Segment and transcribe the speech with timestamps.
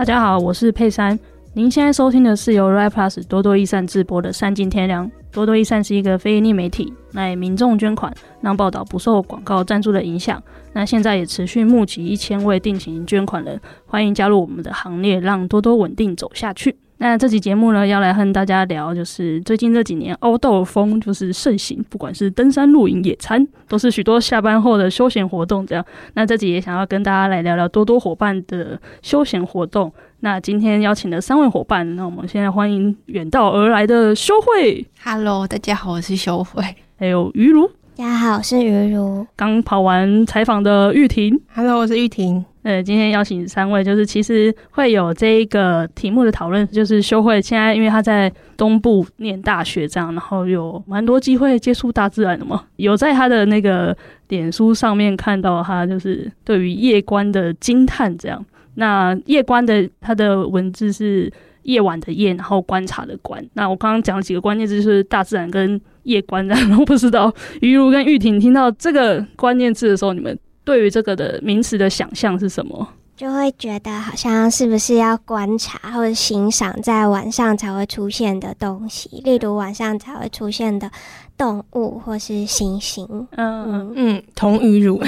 [0.00, 1.20] 大家好，我是佩珊。
[1.52, 5.06] 您现在收听的是由 Riplus 多多益善制播的《善尽天良》。
[5.30, 8.10] 多多益善是一个非盈利媒体，乃民众捐款
[8.40, 10.42] 让报道不受广告赞助的影响。
[10.72, 16.78] 那现在也持续募集一千位定情捐款人，欢迎加入我们的行列，让多多稳定走下去。
[17.02, 25.66] 那这期节目呢，要来和大家聊，就是最近这几年 Outdoor 风就是盛行，不管是登山、露营、野餐，都是许多下班后的休闲活动。
[25.66, 25.82] 这样，
[26.12, 29.90] 那这集也想要跟大家来聊聊多多伙伴的休闲活动。
[30.20, 34.86] 那今天邀请的三位伙伴，那我们现在欢迎远道而来的修慧。
[35.02, 36.62] Hello，大家好，我是修慧。
[36.98, 37.79] 还有于如。
[38.00, 39.26] 大家好，我是于如。
[39.36, 41.38] 刚跑完采访的玉婷。
[41.54, 42.42] Hello，我是玉婷。
[42.62, 53.94] 呃，今天邀请三位，就是其实会有这一个题目的讨论，就是修慧现在因为他在东部念大学，这样，然后有蛮多机会接触大自然的嘛，有在他的那个
[54.28, 58.42] 脸书上面看到他就是对于夜观的惊叹，这样。
[58.76, 61.30] 那夜观的他的文字是
[61.64, 63.46] 夜晚的夜，然后观察的观。
[63.52, 70.38] 那我刚刚讲了几个关键字，就是大自然跟夜观，然后不知道于如跟玉婷听到这个关键字的时候，你们。
[70.62, 72.86] 对于这个的名词的想象是什么？
[73.16, 80.88] 就会觉得好像是不是要观察或者欣赏在晚上才会出现的东西，例如晚上才会出现的
[81.36, 83.04] 动物或是星星。
[83.32, 85.02] 嗯嗯嗯，同于如，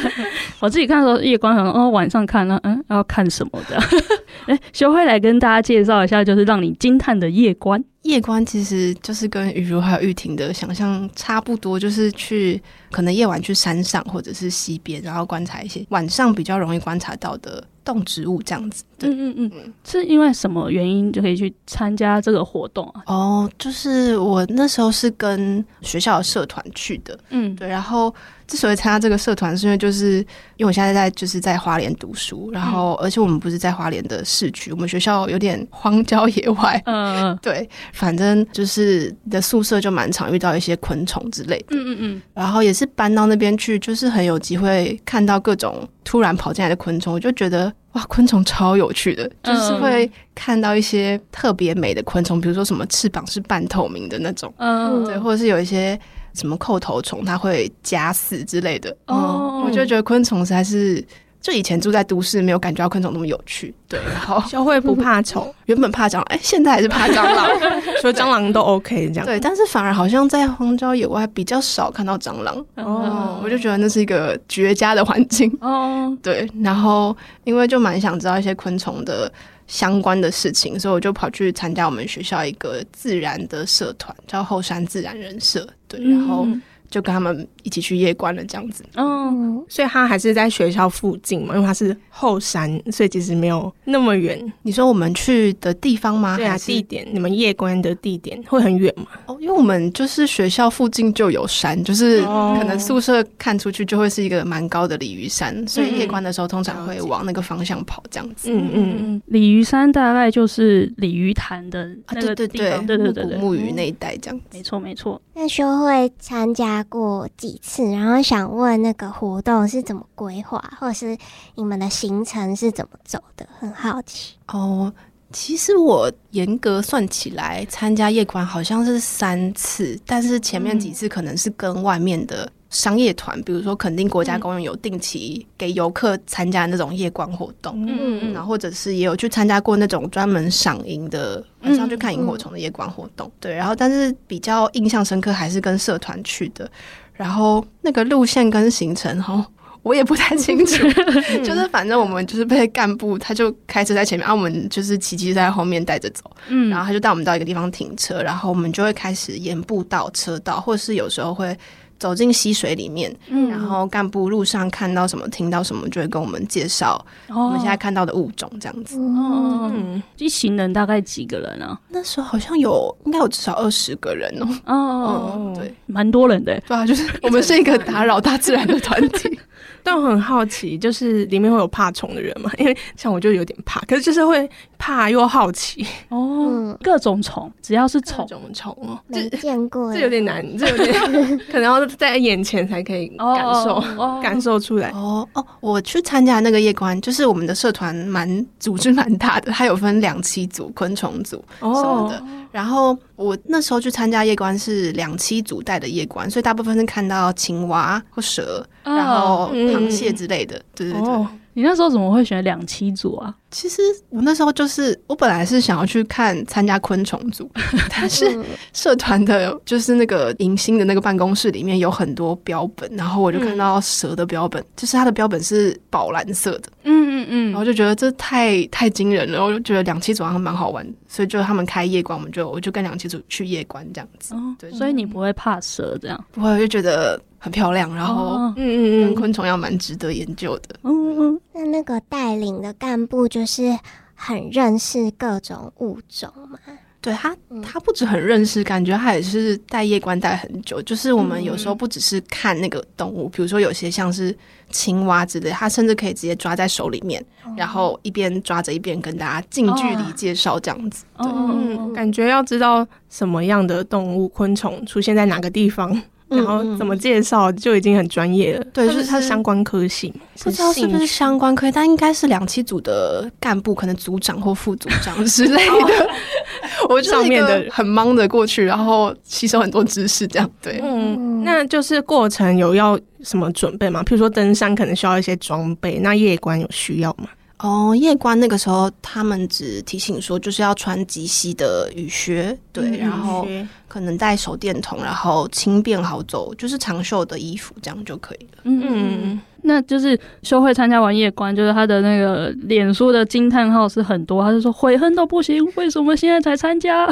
[0.58, 3.78] 我自己看的时候夜观，好像哦晚上看呢，嗯要看什么的？
[4.48, 7.84] 哎，修慧来跟大家介绍一下，就是让你惊叹的夜观。
[8.04, 18.84] 夜观其实就是跟雨如还有玉婷的想象差不多，就是去可能夜晚去山上或者是溪边，然后观察一些晚上比较容易观察到的动植物这样子。
[18.96, 23.02] 对嗯嗯嗯，是因为什么原因就可以去参加这个活动啊？
[23.06, 27.18] 哦，就是我那时候是跟学校的社团去的。
[27.30, 28.14] 嗯，对，然后。
[28.46, 30.18] 之所以参加这个社团，是因为就是
[30.58, 55.98] 因为我现在在就是在花莲读书，然后而且我们不是在花莲的市区，我们学校有点荒郊野外，嗯嗯， 对，反正就是的宿舍就蛮常遇到一些昆虫之类的，嗯嗯嗯，然后也是搬到那边去，就是很有机会看到各种突然跑进来的昆虫，我就觉得哇，昆虫超有趣的，就是会看到一些特别美的昆虫，比如说什么翅膀是半透明的那种，嗯，对，或者是有一些。
[56.36, 58.90] 什么叩头虫，它会夹死之类的。
[59.06, 61.00] 哦、oh.，我就觉得昆虫实在是，
[61.44, 63.74] 就以前住在都市，没有感觉到昆虫那么有趣。
[63.86, 67.46] 对，然后 小慧不怕虫， 原本怕蟑螂，哎、欸，现在还是怕蟑螂，
[68.00, 69.26] 说蟑螂都 OK 这样。
[69.26, 72.56] 对，但是反而好像在荒郊野外比较少看到蟑螂。
[72.76, 75.54] 哦、oh.，我就觉得那是一个绝佳的环境。
[75.60, 79.30] 哦、oh.，对，然后因为就蛮想知道一些昆虫的。
[79.66, 85.66] 相关的事情，所以我就跑去参加我们学校一个自然的社团，叫后山自然人社。
[85.88, 86.46] 对，然后。
[86.94, 88.84] 就跟他们一起去夜观了，这样子。
[88.94, 94.40] 嗯，所以他还是在学校附近嘛，因为他是后山，所以其实没有那么远。
[94.62, 96.36] 你说我们去的地方吗？
[96.36, 99.06] 对啊，地点，你们夜观的地点会很远吗？
[99.26, 108.52] 哦，因为我们就是学校附近就有山，就是可能宿舍看出去就会是一个蛮高的鲤鱼山，所以夜观的时候通常会往那个方向跑，这样子。
[108.52, 114.44] 嗯嗯嗯，鲤鱼山大概就是鲤鱼潭的那个地方，啊、对，对，对，对对对对，木鱼那一带这样子。
[114.52, 115.20] 没错没错。
[115.36, 121.18] 那修会参加过几次，然后想问那个活动是怎么规划，或者是
[121.56, 123.44] 你们的行程是怎么走的？
[123.58, 124.92] 很好奇哦。
[125.32, 138.18] 其实我严格算起来，参加夜观好像是三次，但是前面几次可能是跟外面的商业团，嗯、比如说肯定国家公园有定期给游客参加那种夜光活动，嗯。
[138.20, 146.68] 嗯，然后或者是也有去参加过那种专门赏萤的晚上去看萤火虫的夜光活动，对，然后但是比较印象深刻还是跟社团去的。
[147.12, 149.46] 然后那个路线跟行程哈，
[149.82, 150.82] 我也不太清楚，
[151.44, 161.56] 就是反正我们就是被干部，他就开车在前面，啊，我们就是骑机在后面带着走，嗯，然后他就带我们到一个地方停车，然后我们就会开始沿步道、车道，或者是有时候会。
[162.04, 168.98] 走进溪水里面，嗯、然后干部路上看到什么、听到什么，就会跟我们介绍我们现在看到的物种，这样子。
[168.98, 171.80] 哦，嗯，一行人大概几个人啊？
[171.88, 174.46] 那时候好像有，应该有至少二十个人哦。
[174.66, 176.60] 哦、嗯，对，蛮多人的。
[176.66, 179.40] 对啊，就是 我们是一个打扰大自然的团体。
[179.84, 182.50] 但我很好奇，就是里面会有怕虫的人吗？
[182.58, 186.76] 因为像我就有点怕，可是就是会怕又好奇哦。
[186.82, 190.94] 各种虫，只要是虫，各种虫哦，没见过，这有点难，这有点
[191.52, 194.88] 可能要在眼前才可以感受、哦哦、感受出来。
[194.90, 202.16] 哦哦，我去参加那个夜观，就是我们的社团蛮组织蛮大的，它有分两期组、昆虫组什么的。
[202.16, 211.26] 哦然后我那时候去参加夜观是两栖组带的夜观，所以大部分是看到青蛙或蛇，然后螃蟹之类的，对对对。
[211.54, 213.34] 你那时候怎么会选两栖组啊？
[213.50, 213.80] 其实
[214.10, 217.48] 我那时候就是，我本来是想要去看参加昆虫组，
[217.88, 218.38] 但是
[218.72, 234.34] 社团的，就是那个迎新的那个办公室里面有很多标本，然后我就看到蛇的标本，嗯、就是它的标本是宝蓝色的，嗯嗯嗯，然后就觉得这太太惊人了，我就觉得两栖组好像蛮好玩，所以就他们开夜观，我们就我就跟两栖组去夜观这样子。
[234.34, 236.24] 哦，对，所以你不会怕蛇这样？
[236.32, 240.74] 不会，我就觉得很漂亮，然后嗯嗯嗯，跟昆虫要蛮值得研究的。
[240.82, 243.44] 嗯嗯，那那个带领的干部就。
[243.46, 243.78] 是
[244.14, 246.58] 很认识各种物种嘛，
[247.02, 250.80] 对他，他不止很认识，感觉他也是带夜观带很久。
[250.80, 254.34] 就是我们有时候不只是看那个动物，比如说有些像是
[254.70, 257.22] 青蛙之类，他甚至可以直接抓在手里面，
[257.54, 261.04] 然后一边抓着一边跟大家近距离介绍这样子。
[261.18, 266.02] 嗯，感觉要知道什么样的动物、昆虫出现在哪个地方。
[266.28, 268.60] 然后怎么介绍就已经很专业了。
[268.64, 276.10] 嗯、对，就是它相关科系，不知道是不是相关科，但应该是两期组的干部，可能组长或副组长之类的。
[276.88, 280.80] 我上面的很忙的过去，然后吸收很多知识，这样对。
[280.82, 284.02] 嗯，那就是过程有要什么准备吗？
[284.02, 287.28] 譬如说登山可能需要一些装备，那夜观有需要吗？
[287.60, 293.46] 哦，夜观那个时候，他们只提醒说，就是要穿及膝的雨靴，对，嗯、然后
[293.94, 298.58] 可能带手电筒，然后轻便好走，就是长袖的衣服，这样就可以了。
[298.64, 307.06] 嗯嗯，那就是修会参加完夜观，就是他的那个脸书的惊叹号是很多，他就说悔恨都不行，为什么现在才参加？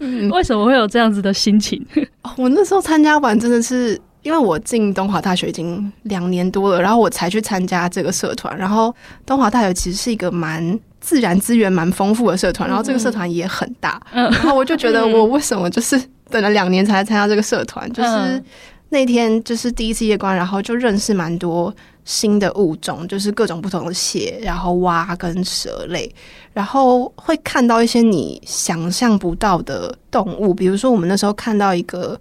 [0.00, 1.84] 嗯、 为什么会有这样子的心情？
[2.22, 4.00] 哦、我那时候参加完真的是。
[4.24, 8.56] 因为我进东华大学已经两年多了，然后我才去参加这个社团。
[8.56, 8.90] 然后
[9.26, 14.00] 东华大学其实是一个蛮自然资源蛮丰富的社团，然后这个社团也很大。
[14.10, 17.86] 然后我就觉得，我为什么就是等了两年才来参加这个社团？
[17.92, 18.42] 就是
[18.88, 21.74] 那天就是第一次夜观，然后就认识蛮多
[22.06, 26.10] 新的物种，就是各种不同的蟹，然后蛙跟蛇类，
[26.54, 32.18] 然后会看到一些你想象不到的动物，比如说我们那时候看到一个。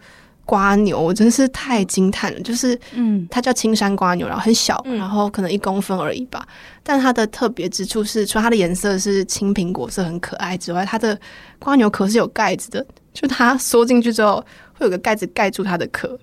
[0.47, 2.39] 蜗牛，我真是太惊叹了！
[2.41, 6.45] 就是，嗯，它叫青山瓜牛，然后很小，嗯、然后可能一公分而已吧。
[6.83, 11.17] 但它的特别之处是，除了它的颜色是青苹果色，很可爱之外，它的
[11.59, 14.43] 瓜牛壳是有盖子的，就它缩进去之后，
[14.73, 16.19] 会有个盖子盖住它的壳。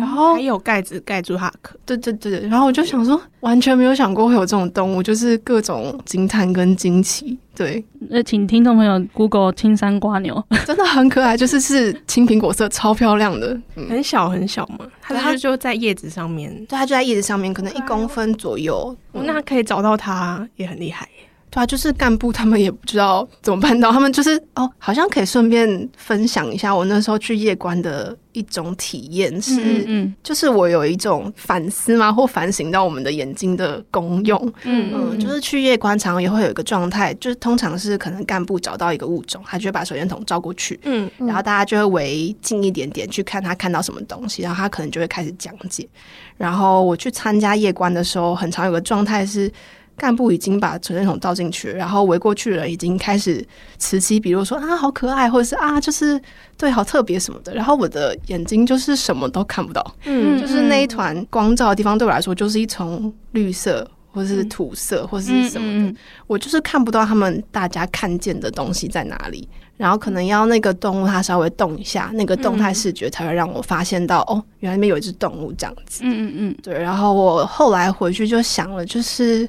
[0.00, 2.48] 然后还有盖子盖住它的壳，对对对对。
[2.48, 7.38] 然后我就想说，完全没有想过会有这种动物，就是各种惊叹跟惊奇。
[7.54, 14.86] 对，那请听众朋友 Google 青山瓜牛， 真的很可爱，就是是青苹果色，超漂亮的，嗯、很小很小嘛。
[15.00, 18.96] 它它就在叶子上面，对，它就在叶子上面，可能一公分左右。
[19.12, 21.08] 嗯、那可以找到它，也很厉害。
[21.54, 45.88] 对啊，就是干部他们也不知道怎么办到，他们就是哦，好像可以顺便分享一下我那时候去夜观的一种体验是，嗯，嗯，就是我有一种反思嘛，或反省到我们的眼睛的功用，嗯嗯，嗯，就是去夜观常常也会有一个状态，就是通常是可能干部找到一个物种，他就会把手电筒照过去，嗯，然后大家就会围近一点点去看他看到什么东西，然后他可能就会开始讲解，
[46.36, 49.48] 然后我去参加夜观的时候，很常有个状态是。
[49.96, 53.46] 干部已经把存电筒倒进去，然后围过去的人已经开始
[53.78, 56.20] 此起彼落说啊，好可爱，或者是啊，就是
[56.56, 57.54] 对，好特别什么的。
[57.54, 69.48] 然后我的眼睛就是什么都看不到，嗯，就是那一团光照的地方对我来说就是一层绿色，或者是土色，嗯、或者是什么的，嗯嗯、我就是看不到他们大家看见的东西在哪里。
[69.76, 76.02] 然后可能要那个动物它稍微动一下，那个动态视觉才会让我发现到、嗯、哦，原来那边有一只动物这样子。
[76.04, 76.74] 嗯嗯嗯，对。
[76.74, 79.48] 然后我后来回去就想了，就是。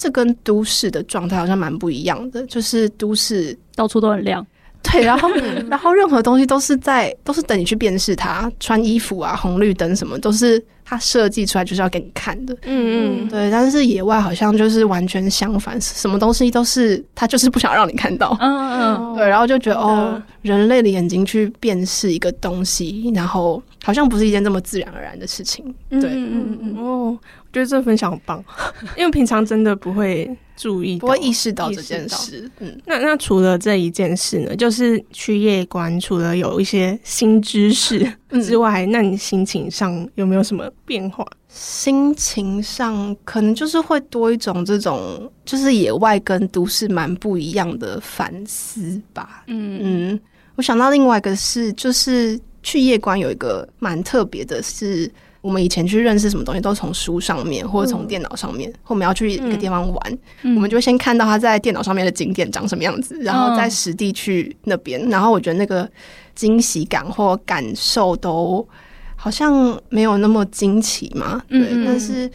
[0.00, 4.44] 这跟都市的状态好像蛮不一样的，就是都市到处都很亮，
[4.82, 5.28] 对，然后
[5.68, 13.50] 然后任何东西都是在都是等你去辨识它，穿衣服啊、红绿灯什么都是它设计出来就是要给你看的，嗯嗯，对。
[13.50, 19.28] 但是野外好像就是完全相反，什么东西都是它就是不想让你看到，嗯嗯嗯， 对。
[19.28, 27.18] 然后就觉得哦，人类的眼睛去辨识一个东西，然后好像不是一件这么自然而然的事情，对，嗯嗯嗯，哦。
[27.42, 28.44] 我觉得这分享很棒，
[28.96, 32.48] 因为平常真的不会注意，不会意识到这件事。
[32.60, 34.54] 嗯，那那除了这一件事呢？
[34.54, 38.08] 就是去夜观，除了有一些新知识
[38.44, 41.26] 之外，嗯、那你心情上有没有什么变化？
[41.48, 49.42] 心情上可能就是会多一种这种，就是野外跟都市蛮不一样的反思吧。
[49.48, 50.20] 嗯嗯，
[50.54, 55.10] 我想到另外一个是，就是去夜观有一个蛮特别的是。
[55.42, 65.00] 我们以前去认识什么东西，都从书上面或者从电脑上面，嗯、或我们要去一个地方玩，嗯、我们就先看到他在电脑上面的景点长什么样子，嗯、然后再实地去那边。
[65.08, 65.90] 然后我觉得那个
[66.34, 68.68] 惊喜感或感受都
[69.16, 71.42] 好像没有那么惊奇嘛。
[71.48, 72.30] 对，但是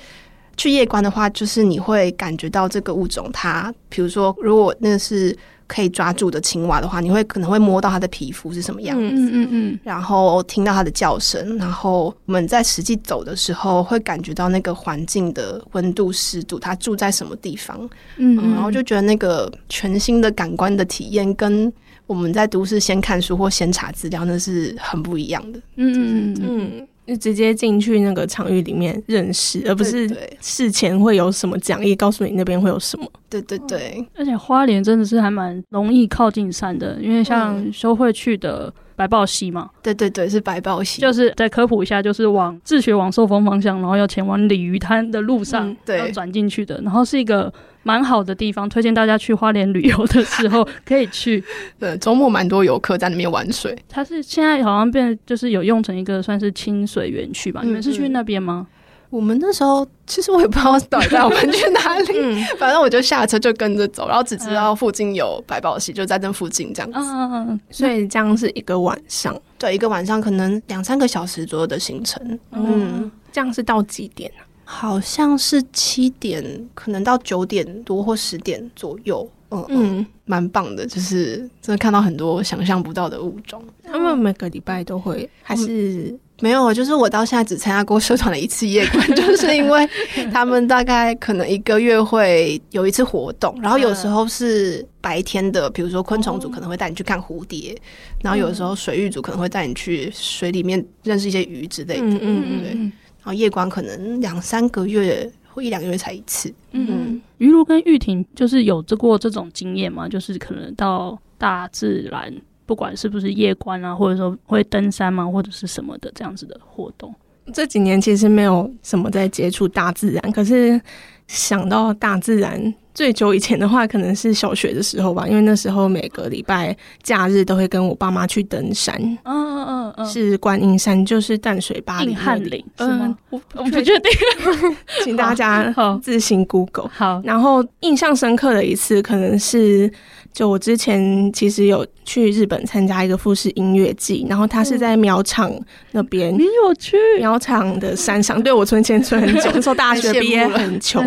[0.58, 5.36] 去夜观的话，就是你会感觉到这个物种它，比如说如果那是。
[5.68, 17.80] 可以抓住的青蛙的话，你会可能会摸到它的皮肤是什么样子，嗯嗯嗯，然后听到它的叫声，然后我们在实际走的时候会感觉到那个环境的温度、湿度，它住在什么地方，
[18.18, 21.74] 嗯，嗯，然后就觉得那个全新的感官的体验，跟
[22.06, 26.38] 我们在都市先看书或先查资料，那是很不一样的，嗯嗯。
[26.44, 26.88] 嗯。
[27.08, 30.10] 嗯就直接进去那个场域里面认识，而不是
[30.42, 33.06] 事前会有什么讲义告诉你那边会有什么。
[33.30, 39.70] 对对对，而且花莲真的是还蛮容易靠近山的，因为像修会去的白豹溪嘛。
[39.84, 41.00] 对对对，是白豹溪。
[41.02, 46.82] 就是再科普一下，就是往自学往寿丰方向，然后要前往鲤鱼滩的路上，嗯、对，要转进去的。
[46.82, 47.54] 然后是一个。
[47.88, 51.44] 蛮好的地方，推荐大家去花莲旅游的时候 可以去。
[51.80, 53.78] 对，周末蛮多游客在那边玩水。
[53.88, 57.62] 它是现在好像变，就是有用成一个算是清水园区吧？
[57.64, 58.66] 嗯、你们是去那边吗？
[59.12, 66.98] 我们那时候其实我也不知道到底带我们去哪里，嗯、 反正我就下车就跟着走，然后只知道附近有百宝溪，就在这附近这样子。
[67.00, 67.60] 嗯嗯嗯。
[67.70, 72.20] 所以这样是一个晚上，对，一个晚上可能两三个小时左右的行程。
[72.52, 74.44] 嗯，嗯，这样是到几点呢？
[74.66, 76.44] 好像是七点，
[76.74, 79.30] 可能到九点多或十点左右。
[79.52, 83.64] 嗯嗯，蛮棒的，就是真的看到很多想象不到的物种。
[83.84, 86.74] 他们每个礼拜都会，还是、嗯、没有？
[86.74, 89.88] 就是我到现在只参加过社团的一次夜观，就是因为
[90.34, 97.78] 他们大概可能一个月会有一次活动，然后有时候是白天的，比如说昆虫组可能会带你去看蝴蝶，
[98.24, 102.02] 然后有时候水域组可能会带你去水里面认识一些鱼之类的。
[102.02, 102.92] 嗯嗯对。
[103.26, 106.54] 然后夜观可能两三个月或一两个月才一次。
[106.74, 110.08] 嗯，鱼如跟玉婷就是有这过这种经验吗？
[110.08, 112.32] 就是可能到大自然，
[112.68, 117.12] 不管是不是夜观啊，或者说会登山吗，或者是什么的这样子的活动。
[117.52, 120.80] 这几年其实没有什么在接触大自然，可是
[121.28, 122.74] 想到大自然。
[122.94, 128.96] 最久以前的话，可能是小学的时候吧，因为那时候每个礼拜假日都会跟我爸妈去登山。
[129.26, 132.16] 嗯嗯嗯，是观音山，就是淡水巴里。
[132.16, 133.18] 汉岭是吗？
[133.32, 134.12] 我我不确定，
[135.04, 136.90] 请大家自行 Google。
[136.96, 139.92] 好，然后印象深刻的一次，可能是
[140.36, 145.50] 就我之前其实有去日本参加一个富士音乐季，然后他是在苗场
[145.92, 146.38] 那边。
[146.38, 148.44] 你有去苗场的山上？
[148.44, 151.02] 对，我存钱存很久，那时候大学毕业很穷。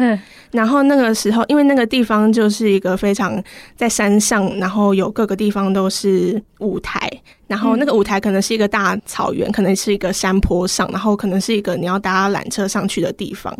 [0.51, 3.43] 然后那个时候，因为那个地方就是一个非常
[3.77, 7.11] 在山上，然后有各个地方都是舞台，
[7.47, 13.57] 然后那个舞台可能是一个大草原，可能是一个山坡上，然后可能是一个你要搭缆车上去的地方。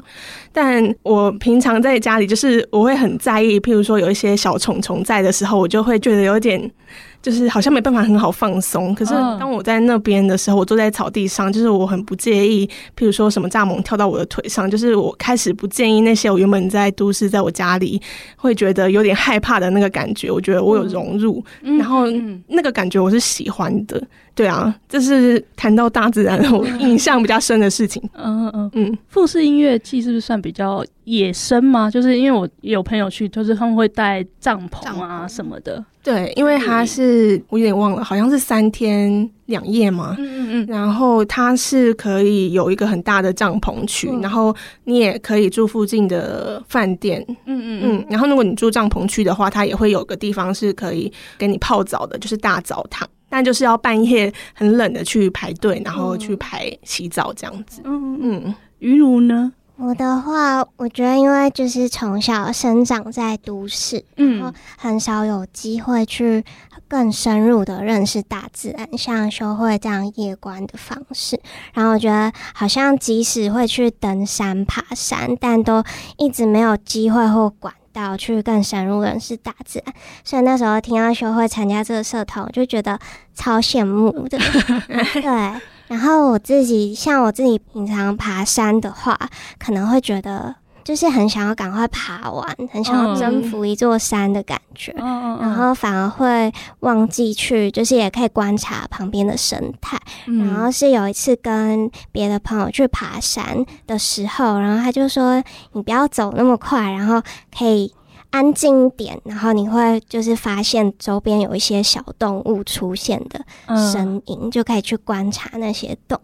[0.53, 6.71] 但我平常在家里，就是我会很在意，譬如说有一些小虫虫在的时候，我就会觉得有点。
[7.21, 18.01] 就是好像没办法很好放松，可是当我在那边的时候，我坐在草地上，就是我很不介意，譬如说什么蚱蜢跳到我的腿上，就是我开始不介意那些我原本在都市，在我家里
[18.37, 22.05] 会觉得有点害怕的那个感觉，我觉得我有融入，然后
[22.47, 24.01] 那个感觉我是喜欢的。
[24.39, 28.01] 对啊，这是谈到大自然我印象比较深的事情。
[28.13, 31.91] 嗯嗯嗯嗯，富士音乐季是不是算比较野生吗？
[31.91, 35.85] 就是因为我有朋友去，就是他们会带帐篷啊什么的。
[36.05, 40.15] 对，因为它是我有点忘了，好像是三天两夜嘛。
[40.19, 40.67] 嗯嗯嗯。
[40.69, 44.55] 然后它是可以有一个很大的帐篷区，然后
[44.85, 47.23] 你也可以住附近的饭店。
[47.47, 48.07] 嗯嗯嗯。
[48.09, 53.07] 然后如果你住帐篷区的话，它也会有个地方是可以给你泡澡的，就是大澡堂。
[53.29, 57.81] 但就是要半夜很冷的去排队，然后去排洗澡这样子。
[57.85, 59.53] 嗯嗯，于如呢？
[59.77, 66.45] 我的话，我觉得因为就是从小生长在都市，然后很少有机会去
[66.89, 71.41] 更深入的认识大自然，像修会这样夜观的方式。
[71.73, 75.85] 然后我觉得好像即使会去登山爬山，但都
[76.17, 77.73] 一直没有机会或管。
[78.01, 82.99] 要去更深入认识大自然，所以那时候听到学会参加这个社团，我就觉得
[83.35, 84.39] 超羡慕的。
[85.15, 89.19] 对，然后我自己像我自己平常爬山的话，
[89.59, 90.57] 可能会觉得。
[90.89, 100.01] 就是很想要赶快爬完，很想要征服一座山的感觉，嗯、然后反而会忘记去，就是也可以观察旁边的生态。
[100.27, 105.45] 嗯、然后是有一次跟别的朋友去爬山的时候，然后他就说
[105.77, 107.21] ：“你不要走那么快，然后
[107.55, 107.93] 可以
[108.31, 113.45] 安静一点，然后你会就是发现周边有一些小动物出现的
[113.93, 116.19] 声音，嗯、就可以去观察那些动。”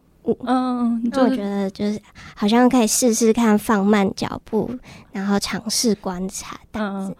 [0.46, 2.00] 嗯，那我觉得就是
[2.34, 4.70] 好像可以试试看放慢脚步，
[5.12, 7.14] 然后尝试观察大自然。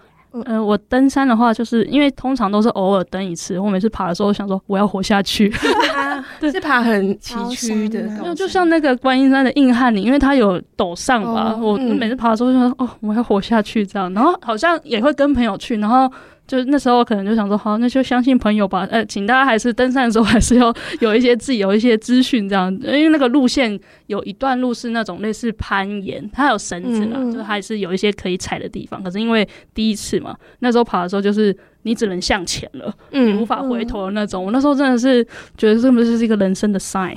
[0.47, 3.57] 嗯，我登山的话，就是因为通常都是偶尔登一次。
[3.57, 5.49] 我每次爬的时候，想说我要活下去。
[6.41, 11.55] 对，是爬很崎岖的，就就像那个观音山的硬汉岭，因为它有陡上吧。
[11.57, 14.13] 哦、我每次爬的时候就说，哦，我要活下去这样。
[14.13, 16.11] 然后好像也会跟朋友去，然后。
[16.47, 18.87] 就那时候可能就想说，好，那就相信朋友吧。
[18.91, 29.03] 呃，请大家还是登山的时候还是要有一些自己有一些资讯这样，因为那个路线有一段路是那种类似攀岩，它有绳子啦，嗯、就还是有一些可以踩的地方。
[29.03, 34.45] 可是因为第一次嘛，那时候爬的时候就是你只能向前了，嗯，无法回头的那种。
[34.45, 35.25] 我那时候真的是
[35.57, 37.17] 觉得这不是一个人生的 sign，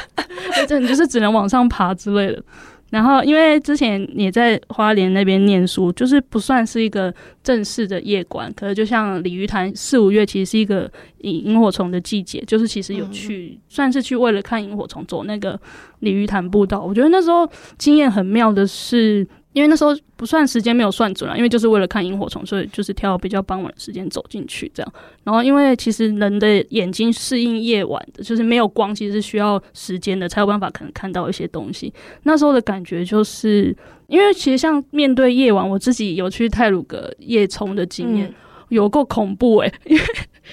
[0.66, 2.42] 真的就是只能往上爬之类的。
[2.90, 7.12] 然后，因为之前也在花莲那边念书，就是不算是一个
[7.42, 10.90] 正式的夜馆，可是就像鲤鱼潭四五月，其实是一个
[11.22, 15.60] 萤火虫的季节，就是其实有去，算是去为了看萤火虫走那个
[16.00, 16.80] 鲤鱼潭步道。
[16.80, 17.48] 我觉得那时候
[17.78, 19.26] 经验很妙的是。
[19.54, 24.92] 因为那时候不算时间没有算准了，因为就是为了看萤火虫，所以就是挑比较傍晚的时间走进去这样。
[25.22, 31.90] 然后因为其实人的眼睛适应夜晚的，就是没有光，其实是需要时间的，才有办法可能看到一些东西。
[32.24, 33.74] 那时候的感觉就是，
[34.08, 38.28] 因为其实像面对夜晚，我自己有去泰鲁格夜冲的经验。
[38.28, 38.34] 嗯
[38.70, 40.02] 有够恐怖诶、欸，因为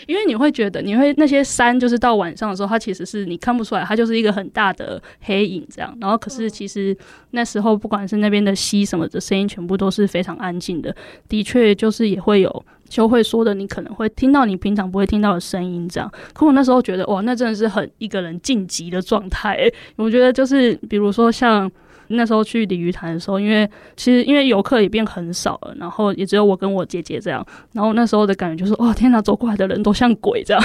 [0.08, 5.96] 因为你会觉得，你会那些山就是到晚上的时候，它其实是你看不出来，它就是一个很大的黑影这样。
[6.00, 6.96] 然后可是其实
[7.32, 10.96] 那时候不管是那边的溪什么的声音，全部都是非常安静的。
[11.28, 16.12] 的确就是也会有就会说的，你可能会听到你平常不会听到的声音这样。
[16.34, 19.74] 可我那时候觉得哇，那真的是很一个人晋级的状态、欸。
[19.96, 21.72] 我觉得就是比如说像。
[22.12, 30.64] 那时候去鲤鱼潭的时候，因为其实因为游客也变很少了，然后也只有我跟我姐姐这样，然后那时候的感觉就是，哦，天哪，走过来的人都像鬼这样。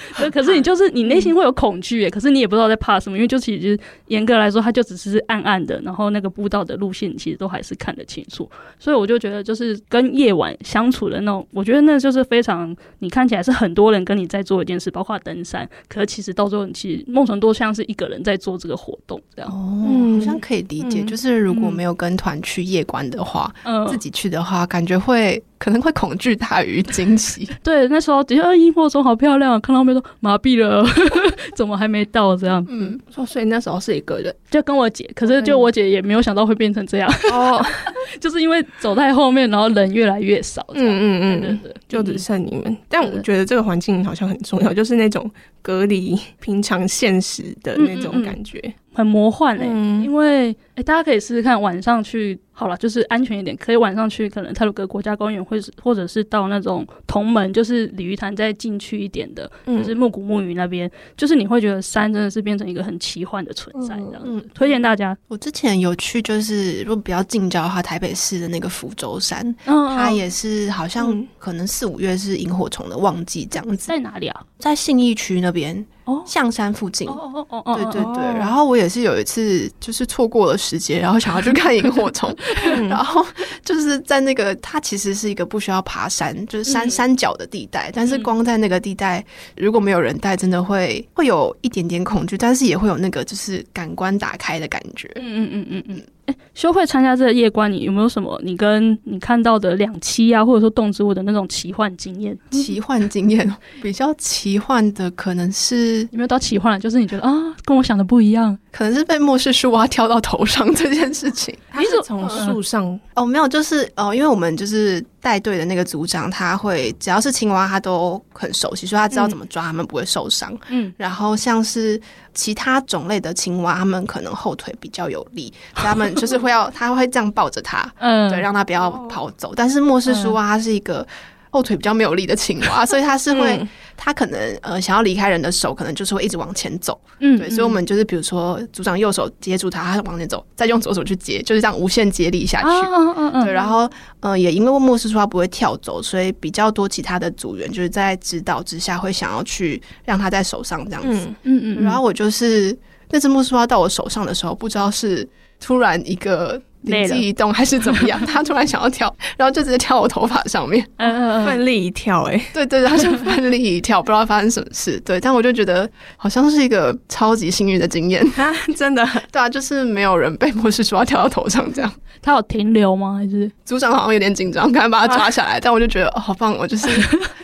[0.32, 8.48] 可是你就是你内心会有恐惧耶，可是你也不知道在怕什么，因为就其实严格来说，它就只是暗暗的，然后那个步道的路线其实都还是看得清楚，
[8.78, 19.50] 所以我就觉得就是跟夜晚相处的那种，我觉得那就是非常你看起来是很多人跟你在做一件事，包括登山，可是其实到最后你其实梦存多像是一个人在做这个活动这样。
[19.50, 25.42] 哦，好像可以理解，就是如果没有跟团去夜观的话，嗯，自己去的话，感觉会。
[25.58, 27.48] 可能会恐惧大于惊喜。
[27.62, 30.84] 对，那时候觉得萤火虫好漂亮，看到后面都麻痹了，
[31.56, 32.64] 怎么还没到这样？
[32.68, 35.10] 嗯，所以那时候是一个人，就跟我姐。
[35.14, 37.10] 可是就我姐也没有想到会变成这样。
[37.32, 37.64] 哦，
[38.20, 40.64] 就是因为走在后面，然后人越来越少。
[40.74, 42.76] 嗯嗯嗯，对对对，就只剩你们。
[42.88, 45.30] 但我觉得这个环境好像很重要，就是那种
[45.66, 48.72] 隔离平常现实的那种感觉。
[48.94, 64.24] 很魔幻哎、欸，嗯、因为哎、欸，大家可以试试看晚上去好了，就是安全一点，可以晚上去，可能泰鲁格国家公园，或者或者是到那种同门，就是鲤鱼潭再进去一点的，嗯、就是木古木鱼那边，就是你会觉得山真的是变成一个很奇幻的存在这样子。
[64.24, 65.14] 嗯，推荐大家。
[65.28, 73.76] 我之前有去，就是如果比较近郊的话，台北市的那个福州山，嗯、它也是好像可能四五月是萤火虫的旺季这样子。
[73.76, 74.42] 在哪里啊？
[74.58, 75.86] 在信义区那边。
[76.06, 82.32] 哦，象山附近，对对对，然后我也是有一次就是错过了时间，然后想要去看萤火虫，
[82.88, 83.26] 然后
[83.64, 89.24] 就是在那个它其实是一个不需要爬山，就是山山脚的地带，但是光在那个地带
[89.56, 95.10] 如果没有人带，真的会会有一点点恐惧，但是也会有那个就是感官打开的感觉。
[95.16, 96.02] 嗯嗯嗯嗯嗯。
[96.26, 102.36] 哎，修会参加这个夜观，你有没有什么你跟你看到的两栖啊，或者说动植物的那种奇幻经验？
[102.50, 106.78] 奇幻经验 比较奇幻的可能是有没有到奇幻？
[106.78, 107.32] 就是你觉得啊，
[107.64, 111.56] 跟我想的不一样，可能是被末世树蛙跳到头上这件事情。
[111.78, 112.84] 你是从树上、
[113.14, 113.26] 呃、哦？
[113.26, 115.04] 没有，就是哦，因为我们就是。
[115.26, 120.56] 带队的那个组长，他会只要是青蛙，他都很熟悉，所以他知道怎么抓，他们不会受伤。
[120.68, 122.00] 嗯，然后像是
[122.32, 129.52] 其他种类的青蛙，他们可能后腿比较有力，所以他们就是会要， 他会这样抱着它，嗯，对，让它不要跑走。
[129.56, 131.04] 但是莫氏树蛙，它是一个。
[131.50, 137.00] 后腿比较没有力的青蛙，所以它是会，它可能呃想要离开人的手，可能就是会一直往前走。
[137.20, 142.66] 嗯，对，所以我们就是比如说组长右手接住他，他往前走，再用左手去接，就是这样无限接力下去。
[142.68, 143.44] 嗯嗯嗯。
[143.44, 151.26] 对，然后呃也因为莫斯说他不会跳走，所以比较多其他的组员就是在指导之下会想要去让他在手上这样子。
[151.44, 151.82] 嗯嗯。
[151.82, 152.76] 然后我就是
[153.10, 155.28] 那只莫氏树蛙到我手上的时候，不知道是
[155.58, 156.60] 突然一个。
[156.86, 158.18] 灵机一动还是怎么样？
[158.26, 168.24] 他突然想要跳，然后就直接跳我头发上面，嗯嗯嗯，奋力一跳，哎，对对对，他就奋力一跳， 不知道发生什么事，对，但我就觉得好像是一个超级幸运的经验。
[168.36, 173.14] 啊，真的，对啊，就是没有人被莫氏树蛙跳到头上这样，他有停留吗？
[173.18, 173.50] 还是？
[173.64, 176.88] 组长好像有点紧张，赶紧把他抓下来， 但我就觉得哦，好棒，我就是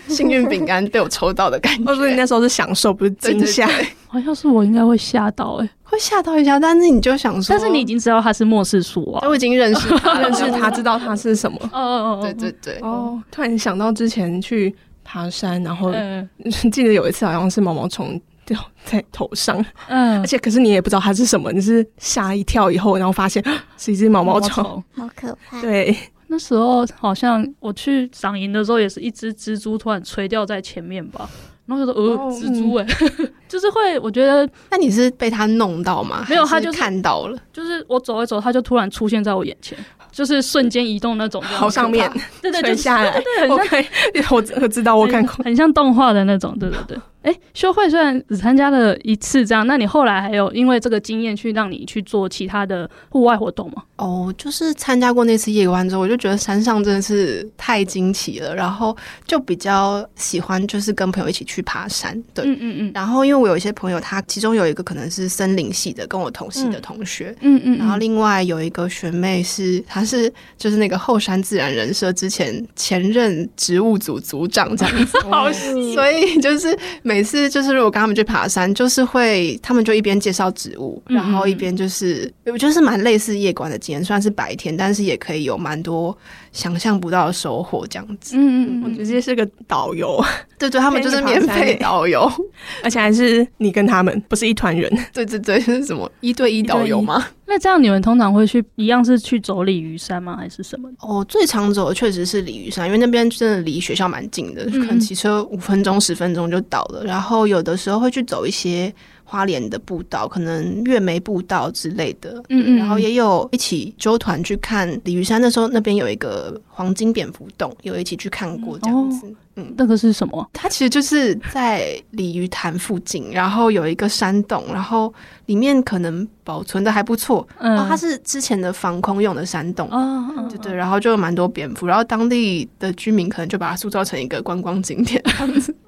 [0.09, 3.69] 幸运饼干被我抽到的感觉，所以那时候是享受，不是惊吓，
[4.07, 5.69] 好像是我应该会吓到，哎。
[5.93, 11.59] 会吓到一下，但是你就想说，但是你已经知道他是末世鼠啊，我已经认识他， 认识他，知道他是什么。
[11.73, 12.79] 哦哦哦，对对对。
[12.83, 15.91] 哦，突然想到之前去爬山，然后
[16.71, 23.43] 记得有一次好像是毛毛虫掉在头上，嗯，而且可是你也不知道它是什么，你是吓一跳以后，然后发现
[23.79, 24.63] 是一只毛毛虫，
[24.95, 25.59] 好可怕。
[25.63, 31.27] 对，那时候好像我去赏银的时候，也是一只蜘蛛突然垂掉在前面吧。
[31.67, 36.27] 然后就说：“呃，蜘蛛哎、欸，嗯、 就是会，我觉得，那你是被他弄到吗？
[36.29, 39.79] 没有，他就看到了，就是我走一走，他就突然出现在我眼前，
[40.11, 53.83] 就是瞬间移动那种，好上面，对对，垂下来，对对，很像， 我我知道，我看过，很像动画的那种，对对对。”哎，修会虽然只参加了一次这样，那你后来还有因为这个经验去让你去做其他的户外活动吗？
[53.97, 62.21] 哦，就是参加过那次夜观之后，我就觉得山上真的是太惊奇了，然后就比较喜欢就是跟朋友一起去爬山。
[62.35, 62.93] 对，嗯嗯嗯。
[62.93, 67.79] 然后因为我有一些朋友，他其中有一个可能是森林系的，跟我同系的同学，嗯嗯。
[67.79, 76.77] 然后另外有一个学妹是，她是就是那个后山自然人社之前前任植物组组长这样子， 好细，所以就是。
[77.05, 86.17] 每次就是如果跟他们去爬山，就是会他们就一边介绍植物，嗯、然后一边就是我觉得是蛮类似夜观的经验，虽然是白天，但是也可以有蛮多
[86.53, 88.37] 想象不到的收获这样子。
[88.37, 90.23] 嗯嗯，我直接是个导游，
[90.59, 92.31] 对对，他们就是免费导游，
[92.85, 94.91] 而且还是你跟他们，不是一团人。
[95.13, 97.25] 对对对，是什么一对一导游吗？
[97.47, 100.37] 那这样你们通常会去一样是去走鲤鱼山吗？
[100.37, 100.89] 还是什么？
[101.01, 107.05] 哦，最常走的确实是鲤鱼山，因为那边真的离学校蛮近的，嗯、可能骑车五分钟、十分钟就到了。
[107.05, 108.93] 然后有的时候会去走一些
[109.33, 112.35] 花莲的步道，可能月眉步道之类的。
[112.51, 112.77] 嗯嗯。
[112.77, 119.27] 然后也有一起揪团去看鲤鱼山，那时候那边有一个黄金蝙蝠洞，有一起去看过这样子。
[119.27, 120.49] 哦嗯，那个是什么？
[120.55, 125.13] 它其实就是在鲤鱼潭附近，然后有一个山洞，然后
[125.45, 127.47] 里面可能保存的还不错。
[127.59, 129.87] 嗯，它是之前的防空用的山洞。
[129.93, 135.23] 嗯，对对，然后就有蛮多蝙蝠，然后当地的居民可能就把它塑造成一个观光景点。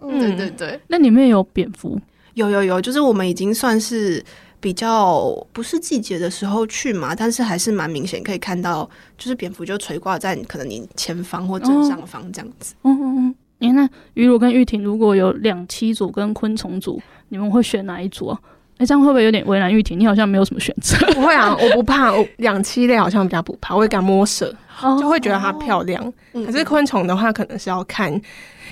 [0.02, 0.78] 嗯，对对对。
[0.88, 1.98] 那里面有蝙蝠？
[2.34, 4.22] 有有有，就是我们已经算是
[4.60, 12.74] 比较不是季节的时候去嘛，但是还是蛮明显可以看到，就是蝙蝠就垂挂在可能你前方或正上方这样子。
[12.82, 13.34] 嗯嗯嗯。
[13.60, 18.38] 哎，那鱼如跟玉婷如果有两栖组跟昆虫组，你们会选哪一组啊？
[18.78, 19.98] 哎，这样会不会有点为难玉婷？
[19.98, 20.96] 你好像没有什么选择。
[21.12, 22.12] 不会啊，我不怕。
[22.12, 24.52] 我两栖类好像比较不怕，我也敢摸蛇，
[25.00, 26.12] 就会觉得它漂亮。
[26.32, 28.20] 可是昆虫的话，可能是要看。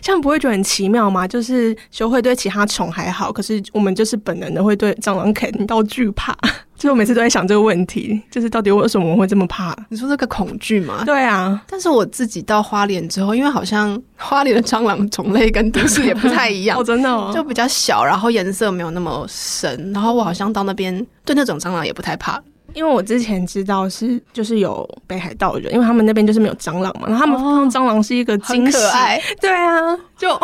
[0.01, 1.29] 这样不会觉得很奇妙吗？
[1.29, 6.37] 就是修会对其他虫还好，可是我们就是本能的会对蟑螂感到惧怕。
[6.77, 9.77] 所以我每次都在想这个问题，就是到底为什么我会这么怕？
[9.91, 11.05] 你说这个恐惧吗？
[11.07, 11.63] 对啊。
[11.69, 22.43] 但是我自己到花莲之后，因为好像花莲的蟑螂种类跟都市也不太一样， 哦，真的哦，就比较小，然后颜色没有那么深，然后我好像到那边对那种蟑螂也不太怕。
[22.75, 29.21] 因为我之前知道是就是有北海道人，因为他们那边就是没有蟑螂嘛，然后他们放蟑螂是一个惊喜，可爱。
[29.41, 30.39] 对啊，就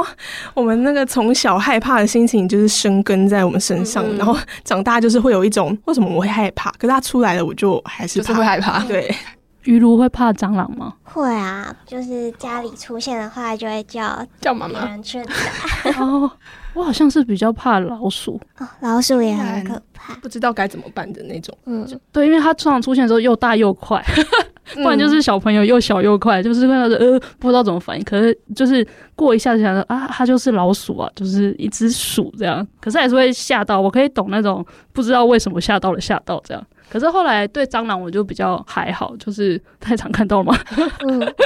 [0.54, 8.78] 我们那个从小害怕的心情就是生根在我们身上，嗯嗯，然后长大就是会有一种为什么我会害怕，可是它出来了我就还是就是会害怕。
[8.84, 9.14] 对，
[9.64, 10.94] 鱼如会怕蟑螂吗？
[11.04, 16.02] 会啊，就是家里出现的话就会叫叫妈妈人去打。
[16.02, 16.30] 哦，
[16.78, 21.52] 我好像是比较怕老鼠，哦，老鼠也很可怕，不知道该怎么办的那种。
[21.66, 24.00] 嗯，对，因为它通常出现的时候又大又快，
[24.74, 28.04] 不然就是小朋友又小又快，就是看到呃不知道怎么反应。
[28.04, 28.86] 可是就是
[29.16, 32.64] 过一下就想到啊，它就是老鼠啊，就是一只鼠这样。
[32.80, 36.64] 可是还是会吓到，我可以懂那种不知道为什么吓到了吓到这样。
[36.90, 40.58] 可是后来对蟑螂我就比较还好，就是太常看到了嘛，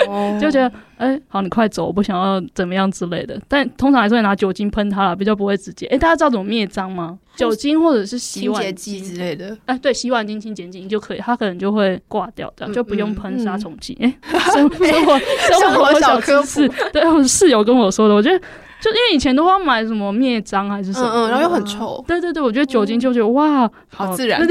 [0.08, 3.40] 嗯、 就觉得哎、欸，好，你快走，我不想要怎么样之类的。
[3.48, 5.86] 但通常还是会拿酒精喷它了，比较不会直接。
[5.86, 7.18] 哎、欸，大家知道怎么灭蟑吗？
[7.34, 9.56] 酒精或者是洗碗机之类的。
[9.66, 13.96] 哎、欸，对，洗碗巾、清洁剂就可以，它可能就会挂掉，这样就不用喷杀虫剂。
[14.00, 22.04] 哎、嗯， 生、嗯欸、生活生活小科普，对，我室友跟我说的，我觉得就因为以前都要买什么灭蟑还是什么，嗯，嗯，然后又很臭。
[22.06, 24.46] 对对对，我觉得酒精就觉得哇，好自然。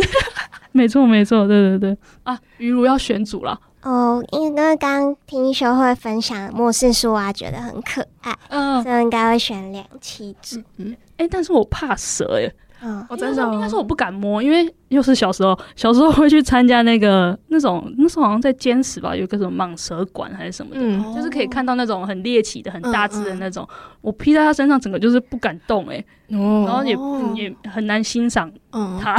[0.71, 2.39] 没错，没错，对对对啊！
[2.57, 10.61] 鱼如要选组了哦，因为刚刚听修会分享末世树啊，觉得很可爱，嗯，所以应该会选两栖组。
[10.77, 26.97] 嗯，哎、欸，但是我怕蛇耶，嗯，我真的应该说我不敢摸，因为又是小时候，小时候会去参加那个那种那时候好像在坚持吧，有个什么蟒蛇馆还是什么的，嗯、就是可以看到那种很猎奇的、很大只的那种，嗯嗯、我披在他身上，整个就是不敢动，哎，哦，然后也
[27.43, 28.51] 也很难欣赏
[28.99, 29.15] 它。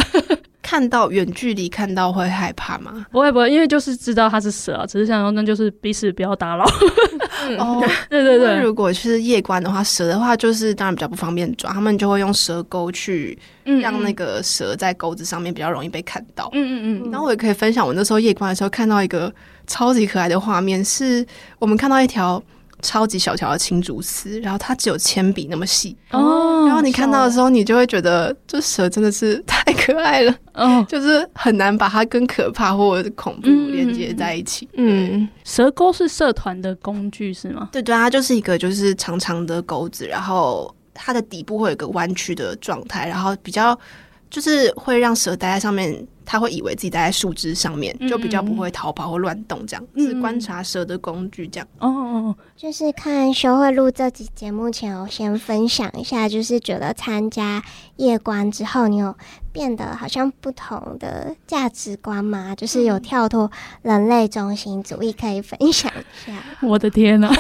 [0.62, 3.05] 嗯看到远距离看到会害怕吗？
[3.11, 6.64] 不会不会，因为就是知道它是蛇啊，只是想说那就是彼此不要打扰。
[7.59, 8.61] 哦，对对对。
[8.61, 16.48] 如果是夜观的话，蛇的话就是当然比较不方便抓，他们就会用蛇钩去让那个蛇在钩子上面比较容易被看到。
[16.53, 17.11] 嗯嗯嗯。
[17.11, 19.33] 然后我也可以分享，我那时候夜观的时候看到一个
[19.66, 21.27] 超级可爱的画面，是
[21.59, 22.40] 我们看到一条。
[22.83, 26.66] 超级小条的青竹丝，然后它只有铅笔那么细哦。
[26.66, 34.68] 然后你看到的时候，你就会觉得这蛇真的是太可爱了哦， 就是很难把它跟可怕或者恐怖连接在一起。
[34.75, 37.68] 嗯，嗯，蛇钩是社团的工具是吗？
[37.73, 43.79] 对对，它就是一个就是长长的钩子，然后它的底部会有一个弯曲的状态，然后比较
[44.31, 46.07] 就是会让蛇待在上面。
[46.25, 51.47] 他会以为自己待在树枝上面，就比较不会逃跑或乱动，这样、嗯、是观察蛇的工具。
[51.49, 57.63] 这样哦哦，就是看修会录这集节目前，我先分享一下，就是觉得参加
[57.97, 59.15] 夜观之后，你有
[59.53, 62.55] 变得好像不同的价值观吗？
[62.55, 63.51] 就是有跳脱
[63.83, 66.33] 人类中心主义，可以分享一下。
[66.61, 67.33] 我的天哪，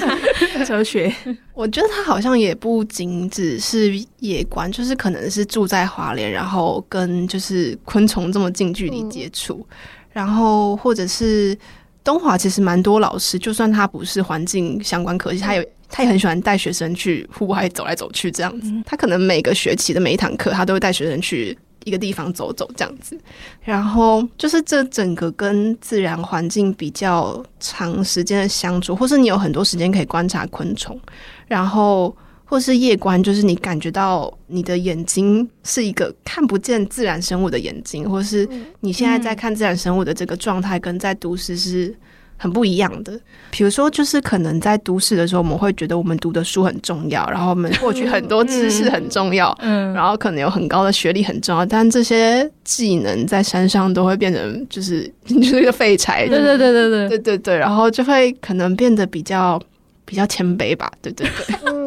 [0.66, 1.14] 哲学。
[1.54, 9.76] 我觉得他好像也不仅只是夜观，就是可能是住在华联，然后跟就是昆虫这么近距离接触，嗯、
[10.10, 11.56] 然后或者是
[12.02, 18.72] 东华其实蛮多老师，就算他不是环境相关科技，他有他也很喜欢带学生去户外走来走去这样子。
[18.84, 23.18] 他可能每个学期的每一堂课，他都会带学生去一个地方走走这样子。
[23.62, 30.98] 然后就是这整个跟自然环境比较长时间的相处，或是你有很多时间可以观察昆虫。
[31.46, 32.16] 然后，
[32.50, 38.46] 或是夜观，就是你感觉到你的眼睛是一个看不见自然生物的眼睛，或是
[38.80, 41.94] 你现在在看自然生物的这个状态，跟在都市是
[42.36, 43.12] 很不一样的。
[43.52, 59.62] 比如说，就是可能在都市的时候，我们会觉得我们读的书很重要，然后我们获取很多知识很重要，嗯，然后可能有很高的学历很重要，但这些技能在山上都会变成就是 就是一个废柴，对对对对对对对对，然后就会可能变得比较。
[60.06, 61.54] 比较谦卑吧，对对对，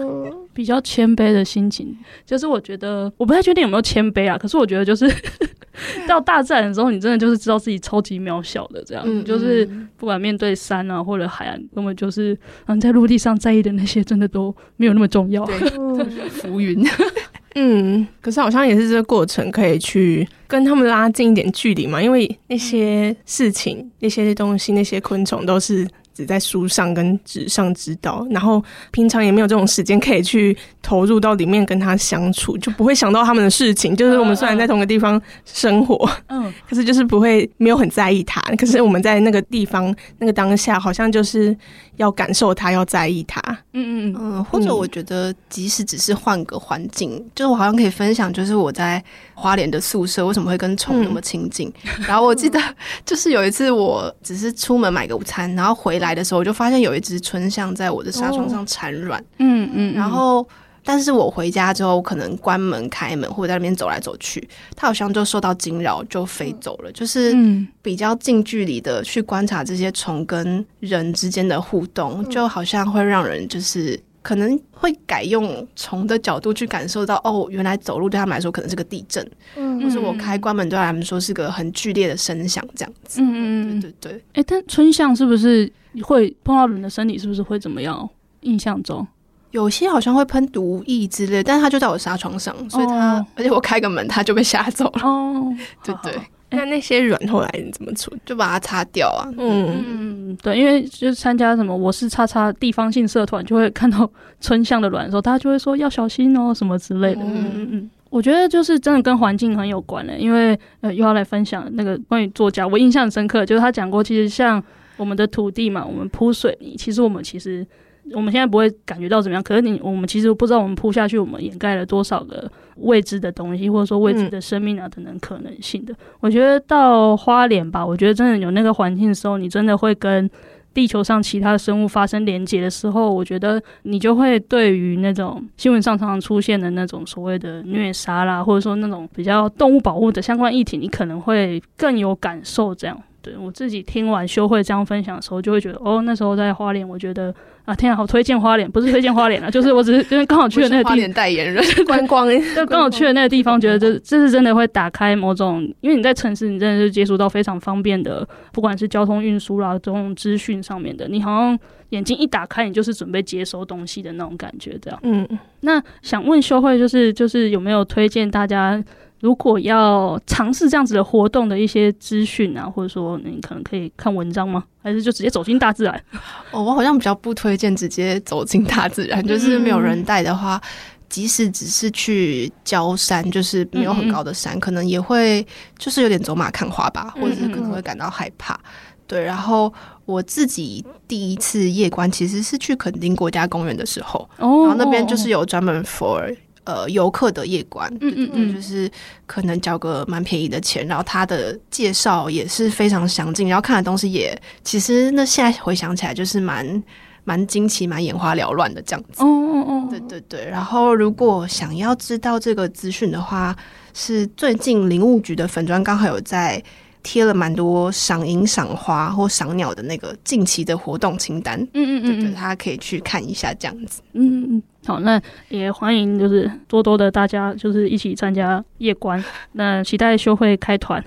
[0.53, 5.11] 比较谦卑的心情，就是我觉得我不太确定有没有谦卑啊，可是我觉得就是
[6.07, 12.37] 到大自然的时候，你真的就是知道自己超级渺小的，这样，嗯、就是不管面对山啊或者海岸，根本就是
[12.67, 15.43] 嗯在陆地上在意的那些，真的都没有那么重要，
[16.29, 16.85] 浮云，
[17.55, 25.87] 嗯，可是好像也是这个过程可以去跟他们拉近一点距离嘛，因为那些事情、那些东西、那些昆虫都是。
[26.13, 33.95] 只在书上跟纸上知道，然后平常也没有这种时间可以去投入到里面跟他相处，就不会想到他们的事情。
[33.95, 38.39] 就是我们虽然在同个地方生活，嗯， 可是就是不会没有很在意他。
[38.58, 41.56] 可是我们在那个地方那个当下，好像就是
[41.95, 43.41] 要感受他，要在意他。
[43.73, 51.71] 嗯嗯嗯，或者我觉得即使只是换个环境，嗯、就是我好像可以分享，就是我在花莲的宿舍为什么会跟虫那么亲近。
[51.83, 52.59] 嗯、然后我记得
[53.05, 59.19] 就是有一次，我只是出门买个午餐，然后回来的时候，我就发现有一只春象在我的纱窗上产卵。
[59.19, 59.25] 哦。
[59.39, 60.47] 嗯嗯，然后
[60.83, 66.91] 但是我回家之后，可能关门开门或者在那边走来走去，它好像就受到惊扰，就飞走了。
[66.91, 67.35] 就是
[67.81, 73.99] 比较近距离的去观察这些虫跟人之间的互动，就好像会让人就是。
[74.23, 79.21] 可能会改用虫的角度去感受到，哦，原来走路对他们来说可能是个地震，
[79.57, 83.19] 嗯，或者我开关门对他们说是个很剧烈的声响，这样子。
[83.21, 84.17] 嗯嗯，对对对。
[84.29, 85.69] 哎、欸，但春象是不是
[86.03, 87.17] 会碰到人的身体？
[87.17, 88.09] 是不是会怎么样？
[88.43, 89.05] 印象中
[89.53, 95.01] 有些好像会喷毒液之类，但是他就在我纱窗上，所以他、哦、而且我开个门，他就被吓走了。
[95.03, 95.53] 哦，
[95.85, 96.13] 对对。
[96.49, 98.19] 那那些卵后来你怎么处理？
[98.25, 99.29] 就把它擦掉啊。
[99.37, 104.09] 嗯嗯，对，因为就是参加什么我是叉叉地方性社团，就会看到
[104.41, 107.21] 春象的卵的时候，大家就会说要小心哦，什么之类的。
[107.21, 114.63] 嗯嗯嗯，我觉得就是真的跟环境很有关的，因为呃又要来分享那个关于作家，我印象很深刻，就是他讲过，其实像
[114.97, 117.63] 我们的土地嘛，我们铺水泥，其实我们其实。
[118.11, 125.95] 我们现在不会感觉到怎么样，可是你我们其实不知道，我们铺下去，我们掩盖了多少个未知的东西，或者说未知的生命啊等等可能性的。
[126.19, 130.29] 我觉得到花莲吧，我觉得真的有那个环境的时候，你真的会跟
[130.73, 142.73] 地球上其他的生物发生连接的时候，我觉得你就会对于那种新闻上常常出现的那种所谓的虐杀啦，或者说那种比较动物保护的相关议题，你可能会更有感受。
[142.73, 147.33] 这样，对我自己听完修慧这样分享的时候，就会觉得哦，那时候在花莲，我觉得。
[147.65, 161.57] 啊天啊，好推荐花莲，不是推荐花莲啊，就是我只是因为刚好去了那个地方，代言人 观光，就刚好去了那个地方，觉得这这是真的会打开某种，因为你在城市，你真的是接触到非常方便的，不管是交通运输啦，这种资讯上面的，你好像
[161.91, 164.99] 眼睛一打开，你就是准备接收东西的那种感觉，这样。
[165.03, 165.25] 嗯，
[165.62, 168.83] 那想问修慧，就是就是有没有推荐大家？
[169.23, 174.65] 如果要尝试这样子的活动的一些资讯啊，或者说你可能可以看文章吗？
[174.81, 176.03] 还是就直接走进大自然？
[176.51, 180.62] 哦，我好像比较不推荐直接走进大自然， 就是没有人带的话，
[181.07, 188.59] 即使只是去郊山，就是没有很高的山，可能也会就是有点走马看花吧，或者是可能会感到害怕。
[189.07, 196.36] 对，然后我自己第一次夜观其实是去垦丁国家公园的时候，然后那边就是有专门 for。
[196.65, 198.89] 呃，游客的夜观，嗯嗯嗯，就是
[199.26, 206.84] 可能交个蛮便宜的钱，然后他的介绍也是非常详尽，然后看的东西也，其实那现在回想起来就是蛮
[207.26, 209.21] 蛮惊奇、蛮眼花缭乱的这样子。
[209.21, 210.45] 哦哦哦，对对对。
[210.45, 213.56] 然后如果想要知道这个资讯的话，
[213.93, 216.62] 是最近林务局的粉砖刚好有在
[217.03, 221.59] 贴了蛮多赏萤、赏花或赏鸟的那个近期的活动清单。
[221.73, 224.01] 嗯嗯嗯，对，对，大家可以去看一下这样子。
[224.13, 224.63] 嗯嗯。
[224.85, 231.01] 好，那也欢迎就是多多的大家就是一起参加夜观，那期待修会开团。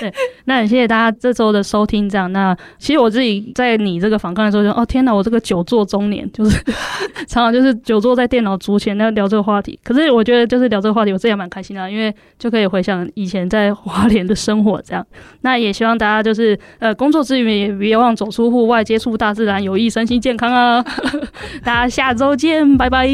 [0.00, 0.12] 对，
[0.44, 2.08] 那很谢谢大家这周的收听。
[2.08, 6.62] 这样，那其实我自己在你这个访谈的时候就，哦天哪，我这个久坐中年，就是
[7.28, 9.78] 常常就是久坐在电脑桌前，那聊这个话题。
[9.82, 14.80] 可是我觉得就是聊这个话题，我自己也蛮开心的，因为就可以回想以前在花莲的生活。
[14.82, 15.06] 这样，
[15.42, 20.84] 那也希望大家就是呃工作之余也别忘走出户外，接触大自然，有益身心健康啊。
[21.64, 23.08] 大家下周见，拜拜，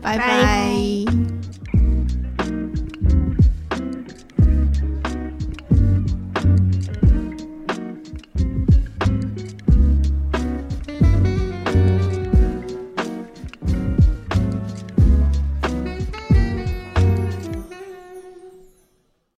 [0.00, 0.97] 拜拜。